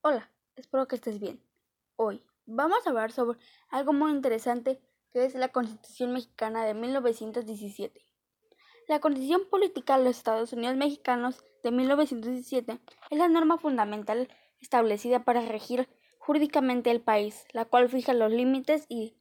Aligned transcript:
Hola, 0.00 0.30
espero 0.54 0.86
que 0.86 0.94
estés 0.94 1.18
bien. 1.18 1.42
Hoy 1.96 2.22
vamos 2.46 2.86
a 2.86 2.90
hablar 2.90 3.10
sobre 3.10 3.36
algo 3.68 3.92
muy 3.92 4.12
interesante 4.12 4.80
que 5.12 5.24
es 5.24 5.34
la 5.34 5.48
Constitución 5.48 6.12
Mexicana 6.12 6.64
de 6.64 6.72
1917. 6.72 8.06
La 8.86 9.00
Constitución 9.00 9.48
Política 9.50 9.98
de 9.98 10.04
los 10.04 10.16
Estados 10.16 10.52
Unidos 10.52 10.76
Mexicanos 10.76 11.44
de 11.64 11.72
1917 11.72 12.78
es 13.10 13.18
la 13.18 13.26
norma 13.26 13.58
fundamental 13.58 14.28
establecida 14.60 15.24
para 15.24 15.40
regir 15.40 15.88
jurídicamente 16.18 16.92
el 16.92 17.00
país, 17.00 17.44
la 17.52 17.64
cual 17.64 17.88
fija 17.88 18.14
los 18.14 18.30
límites 18.30 18.86
y, 18.88 19.16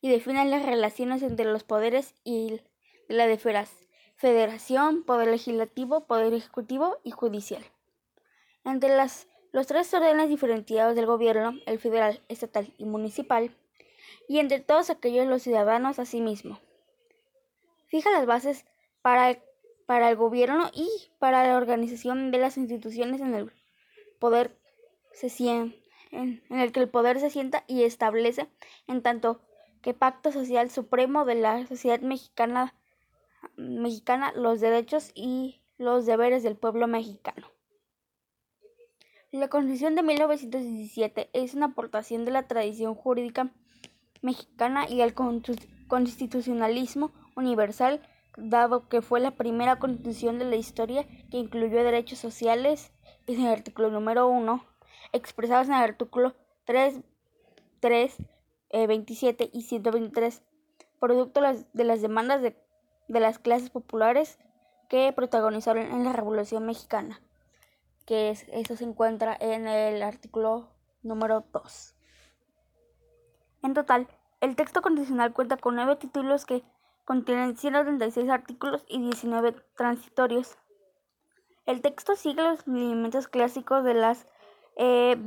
define 0.00 0.44
las 0.44 0.64
relaciones 0.64 1.24
entre 1.24 1.46
los 1.46 1.64
poderes 1.64 2.14
y 2.22 2.60
la 3.08 3.26
de 3.26 3.36
federación, 4.14 5.02
poder 5.02 5.26
legislativo, 5.26 6.06
poder 6.06 6.34
ejecutivo 6.34 6.98
y 7.02 7.10
judicial. 7.10 7.64
Entre 8.64 8.94
las 8.94 9.26
los 9.52 9.66
tres 9.66 9.92
órdenes 9.94 10.28
diferenciados 10.28 10.94
del 10.94 11.06
gobierno, 11.06 11.54
el 11.66 11.78
federal, 11.78 12.20
estatal 12.28 12.72
y 12.78 12.84
municipal, 12.84 13.50
y 14.28 14.38
entre 14.38 14.60
todos 14.60 14.90
aquellos 14.90 15.26
los 15.26 15.42
ciudadanos 15.42 15.98
asimismo. 15.98 16.60
Fija 17.86 18.10
las 18.10 18.26
bases 18.26 18.66
para, 19.00 19.38
para 19.86 20.10
el 20.10 20.16
gobierno 20.16 20.70
y 20.74 20.88
para 21.18 21.46
la 21.46 21.56
organización 21.56 22.30
de 22.30 22.38
las 22.38 22.58
instituciones 22.58 23.20
en 23.20 23.34
el 23.34 23.52
poder 24.18 24.56
se 25.12 25.28
en, 25.46 25.74
en 26.12 26.58
el 26.58 26.72
que 26.72 26.80
el 26.80 26.88
poder 26.88 27.18
se 27.20 27.30
sienta 27.30 27.64
y 27.66 27.82
establece 27.82 28.48
en 28.86 29.02
tanto 29.02 29.40
que 29.82 29.94
pacto 29.94 30.32
social 30.32 30.70
supremo 30.70 31.24
de 31.24 31.36
la 31.36 31.66
sociedad 31.66 32.00
mexicana, 32.00 32.74
mexicana 33.56 34.32
los 34.32 34.60
derechos 34.60 35.12
y 35.14 35.62
los 35.78 36.06
deberes 36.06 36.42
del 36.42 36.56
pueblo 36.56 36.86
mexicano. 36.86 37.48
La 39.30 39.48
Constitución 39.48 39.94
de 39.94 40.02
1917 40.02 41.28
es 41.34 41.52
una 41.52 41.66
aportación 41.66 42.24
de 42.24 42.30
la 42.30 42.44
tradición 42.44 42.94
jurídica 42.94 43.50
mexicana 44.22 44.88
y 44.88 45.02
al 45.02 45.12
constitucionalismo 45.12 47.10
universal, 47.36 48.00
dado 48.38 48.88
que 48.88 49.02
fue 49.02 49.20
la 49.20 49.32
primera 49.32 49.78
constitución 49.78 50.38
de 50.38 50.46
la 50.46 50.56
historia 50.56 51.06
que 51.30 51.36
incluyó 51.36 51.84
derechos 51.84 52.18
sociales 52.18 52.90
en 53.26 53.42
el 53.42 53.48
artículo 53.48 53.90
número 53.90 54.28
1, 54.28 54.64
expresados 55.12 55.68
en 55.68 55.74
el 55.74 55.82
artículo 55.82 56.34
3, 56.64 57.02
3 57.80 58.16
27 58.72 59.50
y 59.52 59.60
123, 59.60 60.42
producto 61.00 61.42
de 61.42 61.84
las 61.84 62.00
demandas 62.00 62.40
de, 62.40 62.56
de 63.08 63.20
las 63.20 63.38
clases 63.38 63.68
populares 63.68 64.38
que 64.88 65.12
protagonizaron 65.12 65.84
en 65.84 66.04
la 66.04 66.14
Revolución 66.14 66.64
Mexicana 66.64 67.20
que 68.08 68.30
es, 68.30 68.46
eso 68.52 68.74
se 68.74 68.84
encuentra 68.84 69.36
en 69.38 69.68
el 69.68 70.02
artículo 70.02 70.70
número 71.02 71.44
2. 71.52 71.94
En 73.62 73.74
total, 73.74 74.08
el 74.40 74.56
texto 74.56 74.80
condicional 74.80 75.34
cuenta 75.34 75.58
con 75.58 75.74
nueve 75.74 75.96
títulos 75.96 76.46
que 76.46 76.62
contienen 77.04 77.58
136 77.58 78.30
artículos 78.30 78.86
y 78.88 79.02
19 79.02 79.52
transitorios. 79.76 80.56
El 81.66 81.82
texto 81.82 82.16
sigue 82.16 82.42
los 82.42 82.66
lineamientos 82.66 83.28
clásicos 83.28 83.84
de 83.84 83.92
las 83.92 84.26
eh, 84.76 85.18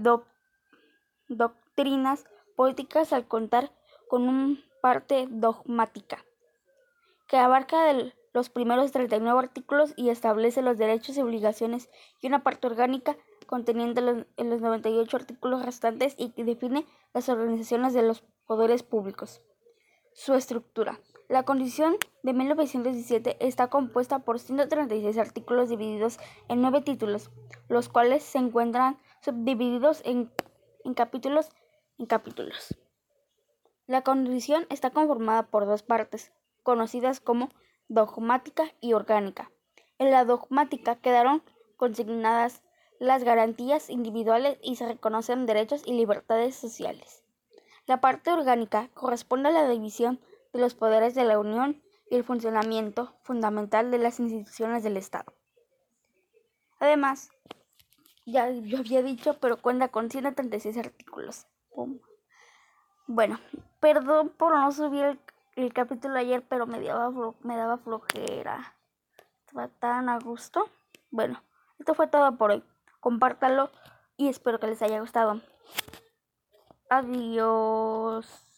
doctrinas 1.28 2.26
políticas 2.56 3.14
al 3.14 3.28
contar 3.28 3.72
con 4.10 4.28
una 4.28 4.58
parte 4.82 5.28
dogmática 5.30 6.26
que 7.28 7.38
abarca 7.38 7.84
del, 7.84 8.16
los 8.34 8.50
primeros 8.50 8.92
39 8.92 9.40
artículos 9.40 9.94
y 9.96 10.10
establece 10.10 10.62
los 10.62 10.78
derechos 10.78 11.18
y 11.18 11.22
obligaciones 11.22 11.90
y 12.22 12.28
una 12.28 12.44
parte 12.44 12.68
orgánica 12.68 13.18
conteniendo 13.46 14.02
los, 14.02 14.26
los 14.38 14.62
98 14.62 15.18
artículos 15.18 15.66
restantes 15.66 16.16
y 16.18 16.30
que 16.30 16.44
define 16.44 16.86
las 17.14 17.28
organizaciones 17.30 17.94
de 17.94 18.04
los 18.04 18.24
poderes 18.46 18.84
públicos. 18.84 19.42
Su 20.14 20.34
estructura. 20.34 21.00
La 21.30 21.44
Constitución 21.44 21.96
de 22.24 22.34
1917 22.34 23.38
está 23.40 23.70
compuesta 23.70 24.20
por 24.20 24.40
136 24.40 25.18
artículos 25.18 25.70
divididos 25.70 26.20
en 26.50 26.62
nueve 26.62 26.82
títulos, 26.82 27.30
los 27.70 27.88
cuales 27.88 28.24
se 28.24 28.38
encuentran 28.38 28.98
subdivididos 29.22 30.02
en, 30.04 30.32
en 30.84 30.94
capítulos 30.94 31.50
en 31.98 32.06
capítulos. 32.08 32.78
La 33.88 34.02
Constitución 34.02 34.66
está 34.70 34.90
conformada 34.90 35.44
por 35.44 35.66
dos 35.66 35.84
partes, 35.84 36.32
conocidas 36.64 37.20
como 37.20 37.50
dogmática 37.92 38.72
y 38.80 38.94
orgánica. 38.94 39.52
En 40.00 40.12
la 40.12 40.24
dogmática 40.24 40.96
quedaron 40.96 41.44
consignadas 41.76 42.64
las 43.00 43.26
garantías 43.26 43.90
individuales 43.90 44.58
y 44.64 44.78
se 44.78 44.88
reconocen 44.88 45.46
derechos 45.46 45.84
y 45.86 45.92
libertades 45.92 46.56
sociales. 46.56 47.22
La 47.88 48.00
parte 48.00 48.32
orgánica 48.32 48.90
corresponde 48.94 49.50
a 49.50 49.52
la 49.52 49.68
división 49.68 50.22
de 50.54 50.62
los 50.62 50.74
poderes 50.74 51.16
de 51.16 51.26
la 51.26 51.38
Unión 51.38 51.82
y 52.10 52.16
el 52.16 52.24
funcionamiento 52.24 53.14
fundamental 53.24 53.92
de 53.92 53.98
las 53.98 54.22
instituciones 54.22 54.84
del 54.84 54.96
Estado. 54.96 55.34
Además, 56.80 57.30
ya 58.26 58.50
yo 58.52 58.78
había 58.78 59.04
dicho, 59.04 59.38
pero 59.42 59.62
cuenta 59.62 59.90
con 59.90 60.10
136 60.10 60.78
artículos. 60.78 61.46
Bueno, 63.06 63.38
perdón 63.82 64.30
por 64.30 64.54
no 64.54 64.72
subir 64.72 65.04
el 65.04 65.20
el 65.62 65.74
capítulo 65.74 66.18
ayer, 66.18 66.46
pero 66.48 66.66
me 66.66 66.82
daba, 66.82 67.12
me 67.42 67.56
daba 67.56 67.78
flojera. 67.78 68.76
Estaba 69.40 69.68
tan 69.68 70.10
a 70.10 70.20
gusto. 70.20 70.70
Bueno, 71.10 71.44
esto 71.80 71.94
fue 71.94 72.08
todo 72.08 72.38
por 72.38 72.52
hoy. 72.52 72.64
Compártalo 73.00 73.70
y 74.18 74.30
espero 74.30 74.60
que 74.60 74.68
les 74.68 74.82
haya 74.82 75.00
gustado. 75.00 75.42
Adiós. 76.90 78.51